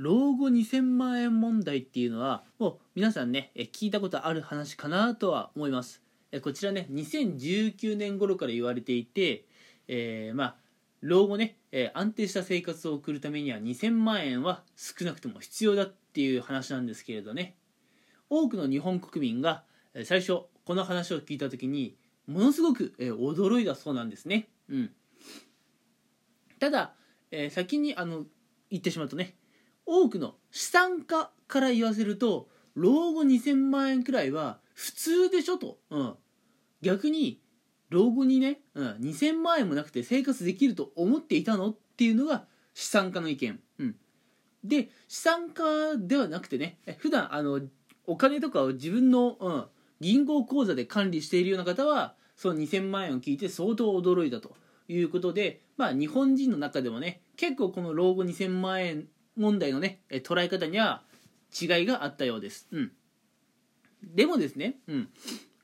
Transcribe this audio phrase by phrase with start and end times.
[0.00, 6.00] 老後2000万円問題っていうのはもう皆さんね聞いたことある話かなとは思います。
[6.40, 9.44] こちらね2019年頃から言われていて、
[9.88, 10.56] えー、まあ
[11.02, 17.56] 老後ね、え安定した生活を送るためには2000万円は少なくとも必要だっていう話なんですけれどね。
[18.30, 19.64] 多くの日本国民が
[20.04, 21.94] 最初この話を聞いた時に
[22.26, 24.48] ものすごく驚いたそうなんですね。
[24.70, 24.90] うん、
[26.58, 26.94] ただ、
[27.30, 28.24] え、先にあの
[28.70, 29.34] 言ってしまうとね
[29.86, 36.14] 多くの資産家から言わせると老後2000万円くらいは普通でしょと、うん、
[36.82, 37.40] 逆に
[37.90, 41.70] 老後にね、うん、2000万円もなくて生活できると思っていたの？
[41.70, 43.96] っていうのが資産家の意見、うん、
[44.64, 45.64] で資産家
[45.98, 47.60] ではなくてね普段あの
[48.06, 49.64] お金とかを自分の、うん、
[50.00, 54.56] 銀行口座で管理しているような方はその2000万円を聞いて相当驚いたと
[54.88, 59.08] いうことで、まあ、日本人の中でもね結構この老後2000万円
[59.40, 61.02] 問題のね捉え方には
[61.60, 62.68] 違いがあったようです。
[62.70, 62.92] うん、
[64.02, 65.08] でもですね、うん、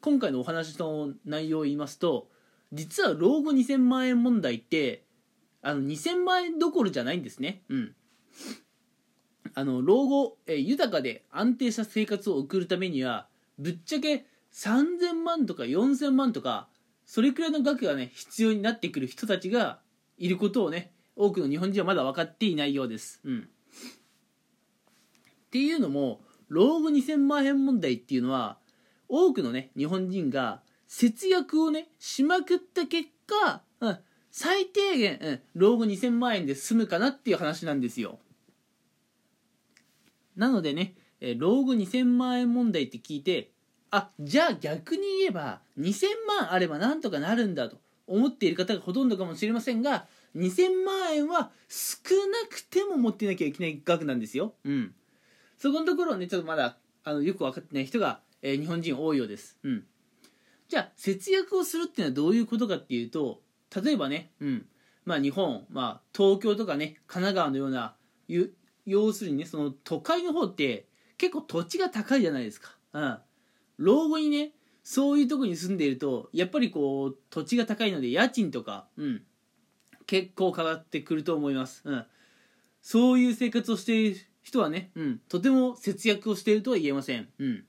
[0.00, 2.28] 今回のお話の内容を言いますと
[2.72, 5.04] 実は老後2000万円問題って
[5.62, 7.62] あの2000万円どころじゃないんですね。
[7.68, 7.94] うん、
[9.54, 16.68] あの老後、え豊かで安定した生活を送るためにはぶっちゃけ3000万とか4000万とか
[17.06, 19.80] それくらいの額がね必要になってくる人たちが
[20.18, 23.20] いることをね多くの日本人はまだ分かっていないようです。
[23.24, 23.48] うん、
[25.52, 28.56] っていうのも老後2000万円問題っていうのは
[29.06, 33.98] 多くのね日本人が節約をねしまくった結果、うん、
[34.30, 38.18] 最低限、うん、老後2000万円で済むかなっていう話なんですよ
[40.36, 43.50] なのでね、え老後2000万円問題って聞いて
[43.90, 54.54] あじゃあ逆に言えば2000万あればなんとかなるんだと思っている方がほとんどかもしれませんが2000万円は少なくても持っていなきゃいけない額なんですよ。
[54.64, 54.94] うん。
[55.62, 59.56] そこのところをね、ちょっとまだあのよく分かってない人がえー、日本人多いようです。
[59.62, 59.84] うん。
[60.68, 63.40] じゃあ、節約をするっていうのはどういうことかっていうと、
[63.82, 64.66] 例えばね、うん。
[65.04, 67.94] まあ日本、まあ東京とかね、神奈川のような、
[68.84, 72.76] 要するにね、その都会の方って結構土地が高いじゃないですか。
[72.92, 73.18] うん。
[73.78, 74.52] 老後にね、
[74.82, 79.22] そういうとこに住んでいると、やっぱりこう、土地が高いので家賃とか、うん。
[80.06, 81.82] 結構かかってくると思います。
[81.84, 82.04] うん。
[82.80, 85.20] そういう生活をして人はね、うん。
[85.28, 87.28] とても節約をしているとは言えません。
[87.38, 87.64] うん。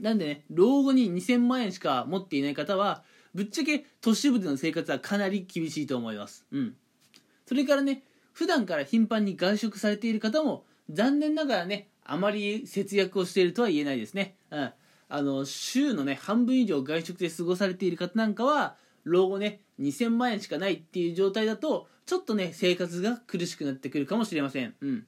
[0.00, 3.02] なんでね、老後に2000万円しか持っていない方は、
[3.34, 6.46] ぶっちゃけ都市部での生活はかなり厳しいと思います。
[6.50, 6.74] うん。
[7.46, 8.02] それからね、
[8.32, 14.36] 普段から頻繁に外食されている方も、残念ながらね、あまり節約をしているとは言えないですね。
[14.50, 14.72] うん。
[15.08, 24.74] あの、週のね、半分以上外食で過ごされている方なんかは、老後ね、2000万円しかないっていう状態だと、ちょっとね、生活が苦しくなってくるかもしれません。
[24.80, 25.06] うん。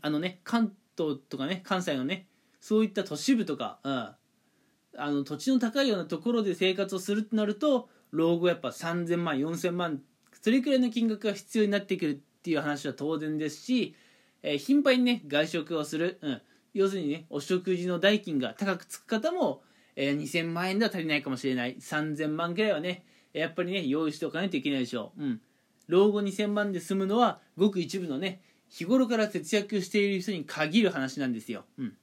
[0.00, 2.26] あのね、関東とかね、関西のね、
[2.60, 10.00] そういった都市部とか、うん、あの土地の高いようなところで生活をするとなると老後やっぱ3000万4000万
[10.40, 13.94] それくらいの金額が必要になってくるっていう話は当然ですし、
[14.42, 16.42] えー、頻繁にね外食をする、うん、
[16.74, 19.62] 要するにねお食事の代金が高くつく方も、
[19.96, 21.76] えー、2000万円では足りないかもしれない。
[21.76, 25.40] 3000万ぐらいはねやっぱりね用意しておかないといけないでしょう、うん、
[25.86, 31.96] 老後2000万で済むのはごく一部のね日頃から節約している人に限る話なんですよ、うん。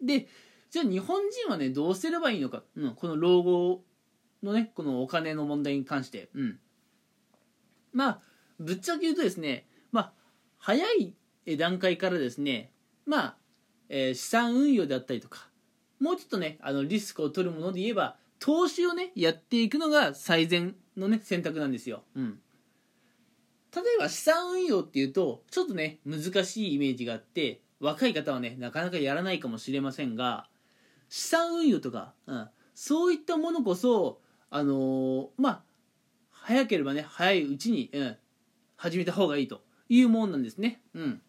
[0.00, 0.28] で
[0.70, 3.82] じゃあ日本人はねどうすればいいのか、うん、この老後
[4.42, 6.58] のねこのお金の問題に関して、うん、
[7.92, 8.20] まあ
[8.58, 10.12] ぶっちゃけ言うとですねまあ
[10.58, 11.14] 早い
[11.56, 12.72] 段階からですね
[13.06, 13.36] まあ、
[13.88, 15.48] えー、資産運用であったりとか
[16.00, 22.38] もうちょっとねあのリスクを取るもので言えば投資をねやっていくのが最善のね選択なんですよ、うん、
[23.74, 30.46] 例えば資産運用っていうとちょっとね難しいイメージがあって若い方はねなかなかやらないかもしれませんが
[31.08, 34.20] 資産運用とか、うん、そういったものこそ
[34.50, 35.62] あのー、まあ
[36.30, 38.16] 早ければね早いうちに、うん、
[38.76, 40.80] 始めた方がいいというもんなんですね。
[40.94, 41.20] うん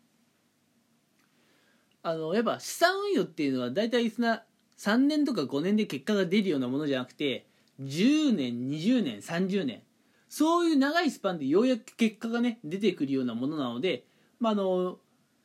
[2.04, 7.48] あのやっぱ資産運用っていうのは大体3年とか5年で結果が出るようなものじゃなくて
[7.82, 9.82] 10年20年30年
[10.30, 14.06] そういう長いスパンでようやく結果がね出てくるようなものなので、
[14.40, 14.98] まあ、あの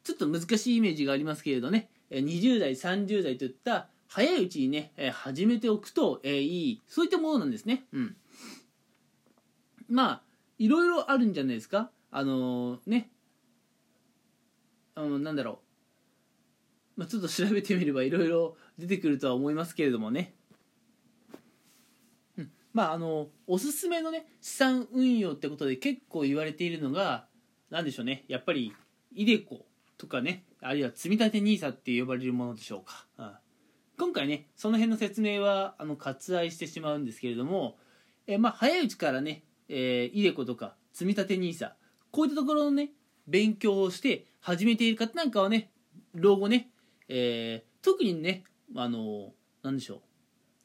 [0.03, 7.85] ちょっと難しいイメージがありますけれどね20代30代といった早いうちにね始めておくといいそういったものなんですね。
[7.93, 8.17] うん。
[9.88, 10.23] まあ
[10.59, 11.91] いろいろあるんじゃないですか。
[12.11, 13.11] あの、ね。
[14.94, 15.61] あのなんだろ
[16.97, 20.35] う、まあ、ちょっと調べてみればいろいろ出てくるとは思いますけれどもね。
[22.72, 27.26] まああのおすすめのね資産運用ってことで結構言われているのが
[27.70, 28.25] 何でしょうね。
[28.28, 28.75] やっぱり
[29.12, 29.67] イデコ
[29.99, 33.32] とかねあるいは積立 NISA って呼ばれるものでしょうか、うん、
[33.99, 37.76] 今回ねその辺の説明はあの割愛してしまうんですけれども、
[38.26, 41.72] えまあ、早いうちからね、えー、イデコとか積立 NISA
[42.11, 42.90] こういったところのね
[43.26, 45.70] 勉強をして始めている方なんかはね
[46.14, 46.70] 老後ね、
[47.08, 48.44] えー、特にね
[48.76, 49.32] あの
[49.62, 50.00] 何でしょう。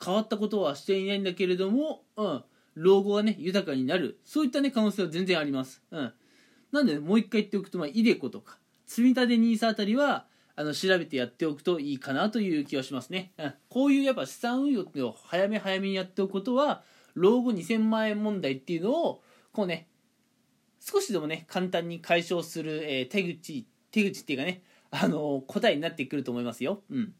[0.03, 2.43] 変わったことはしていないんだけれども、うん、
[2.75, 4.19] 老後がね豊かになる。
[4.23, 6.13] そういったね可能性は全然あります、うん、
[6.71, 10.25] なんで、ね、もう一回言っておくと、まあ、イデコとか積み立て NISA あたりは
[10.55, 16.83] あの調べてやっておくといいかなという気はしますね、うん、こういうやっぱ資産運用っていうのを早め早めにやっておくことは
[17.13, 19.21] 老後2000万円問題っていうのを
[19.51, 19.87] こうね
[20.79, 24.61] 少しでもね簡単に解消する、えー、手口手口っていうかね
[24.91, 26.81] あのー、答えになってくると思いますよ。
[26.89, 27.13] うん。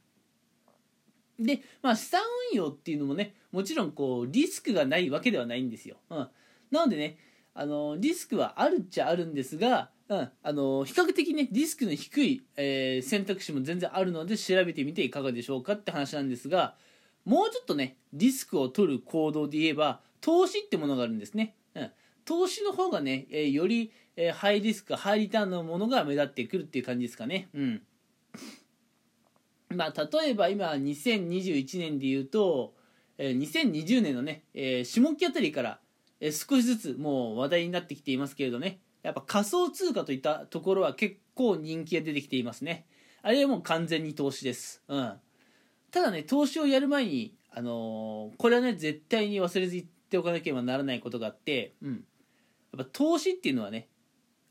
[1.40, 2.22] で、まあ、資産
[2.52, 6.28] 運用っていうのもねもちろんこうリスクがないわけではないんですよ、うん、
[6.72, 7.18] なのでね
[7.54, 16.76] あのリスクはあるっちゃあるんですが、うん、あの比較的ねリスクの低い、えー、選択肢も全然あるので調べてみていかがでしょうかって話なんですが
[17.24, 21.92] もうちょっとねリスクを取る行動で言えば投資ってものがあるんですね、うん、
[22.26, 27.48] 投資の方がね、えー、より、えー、ハイリスクハイリターンのものが目立ってくるっていう感じですかね。
[27.54, 27.82] うん。
[29.76, 32.74] まあ、例えば今2021年で言うと、
[33.18, 35.80] えー、2020年のね、えー、下期あたりから、
[36.20, 42.88] えー、少しずつもう話題になってきていますけれどねやっぱ仮想通貨といったところは結構人気が出てきていますね。
[43.22, 45.14] あれはもう完全に投資です、うん、
[45.90, 52.04] ただね投資をやる前に、あのー、これはね絶対に忘れず言っておかなければならないことがあって、うん、やっ
[52.78, 53.88] ぱ投資っていうのはね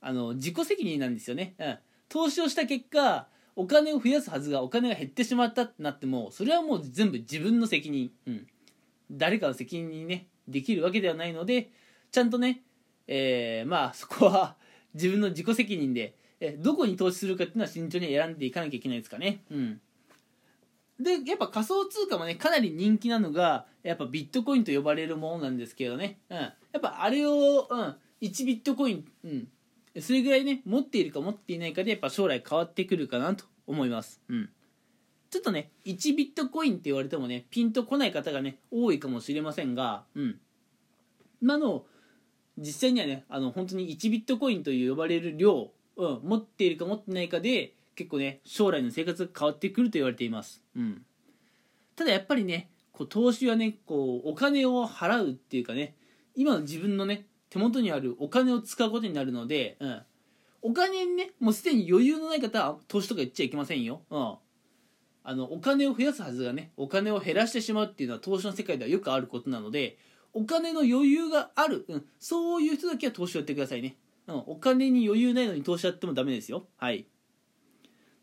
[0.00, 1.78] あの自己責任なんですよね、うん、
[2.08, 8.46] 投資をした結果お金を増やすはずがお金が減ってしまったってなってもそれはもう全部自分の責任、うん、
[9.10, 11.70] 誰かの責任にねできるわけではないので
[12.10, 12.62] ちゃんとね、
[13.06, 14.56] えー、まあそこは
[14.94, 19.42] 自分の自己責任で、えどこに投資するかっていうのは慎重に選んでいかなきゃいけないですかね。
[19.50, 19.80] うん。
[21.00, 29.48] でやっぱ仮想通貨もねかなり人気なのがやっぱビットコインと呼ばれるものなんですけどね、うん、やっぱあれを、うん、1ビットコイン、うん、
[30.00, 34.20] それぐらいね持っているか持っていないかでやっぱ将来変わってくるかなと思います。
[34.28, 34.50] うん。
[35.30, 40.40] ちょっとね1ビットコインって言われてもねピンとこない方がね多いかもしれませんがうん。
[41.42, 41.84] 今の
[42.56, 51.02] 実際にはねあの本当に1ビットコインと呼ばれる量、うん、持っているか持ってないかで結構ね将来の生活が変わってくると言われています、うん、
[51.96, 55.94] ただやっぱりねこう投資はねこうお金を払うっていうかね
[56.34, 60.02] 今の自分のね手元にあるお金を使うことになるので、うん、
[60.60, 64.34] お金にねもうすでに余裕のない方は投資とか言っちゃいけませんよ、うん、
[65.22, 69.96] あのお金を増やすはずがねお金を減らしてしまうっていうのは投資の世界ではよくあることなので
[70.32, 73.94] お金の余裕がある、うん、そういう人だけは投資をやってくださいね、
[74.26, 76.66] うん、お金に余裕ないのに投資やってもダメですよ。
[76.76, 77.06] はい。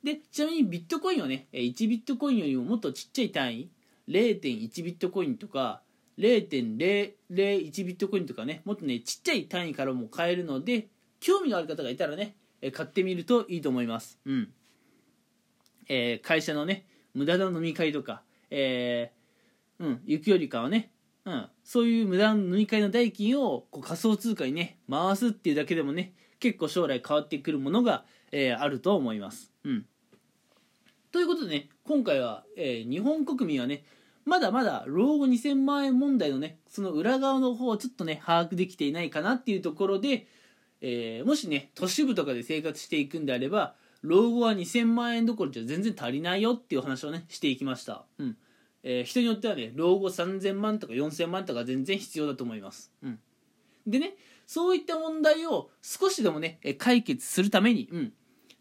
[0.03, 3.69] でちなみにビットコインはね1ビットコインよりももっとちっちゃい単位
[4.09, 5.83] 0.1ビットコインとか
[6.17, 10.87] 0.001ビットコインとかねもっとねちっちゃい単位からも買えるので
[11.19, 12.35] 興味のある方がいたらね
[12.73, 14.19] 買ってみるといいと思います。
[14.25, 14.49] うん。
[15.87, 20.91] えー、会社のね無駄な飲み会とかえー、うん行くよりかはね
[21.23, 29.51] うん、そういう無駄な飲み会の代金をこう仮想通貨にね回すっていうだけでもね結構将来変わってくるものが、えー、あると思います。
[29.63, 29.85] うん、
[31.11, 33.83] ということでね今回は、えー、日本国民はね
[34.25, 40.27] まだまだ老後2000万円問題のね、その裏側の方をちょっとね、把握できていないかなっていうところで、
[40.81, 48.05] えー、もしね、都市部とかで生活していくんであれば、老後は2000万円どころじゃ全然足りないよっていう話をね、していきました。
[48.17, 48.37] うん。
[48.83, 52.91] えー、人によってはね、老後3000万とか4000万とか全然必要だと思います。
[53.03, 53.19] うん。
[53.85, 54.15] でね、
[54.47, 58.13] そういった問題を少しでもね、解決するために、うん。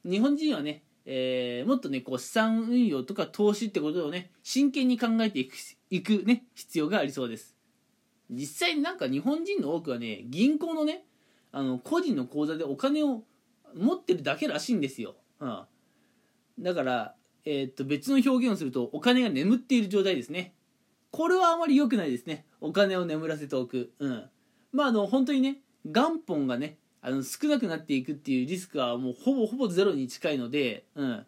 [0.05, 5.55] 日本人はね、えー、もっとねこう資産運用とか投資ってことをね真剣に考えていく
[5.91, 7.57] いくね必要がありそうです。
[8.31, 11.05] 実際になんか日本人の多くはね銀行のね
[11.53, 13.25] あの個人の口座でお金を
[13.75, 15.63] 持ってるだけらしいんですよ、うん、
[16.59, 17.15] だから、
[17.45, 20.55] えー、っと別の表現をするとお金が眠っている状態ですね。
[21.11, 22.47] これはあまり良くないですね。
[22.61, 23.91] お金を眠らせておく。
[23.99, 24.31] うん。
[24.71, 31.27] まああの本当にね元本がねあの少なくなっていくっていうリスクはもうほぼほぼゼロに近いので、うん。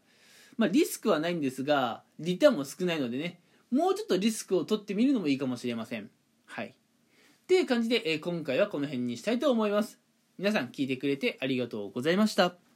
[0.58, 6.10] まあ、リスクはないんですがリターンも少ないのでねもうちょっとリスクを取ってみるのもいいかもしれません。
[6.44, 6.66] はい。
[6.66, 9.98] っていう感じで、え、今回はこの辺にしたいと思います。
[10.38, 12.71] 皆さん聞いてくれてありがとうございました。